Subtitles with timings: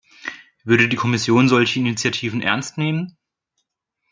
[0.63, 3.19] Würde die Kommission solche Initiativen ernst nehmen?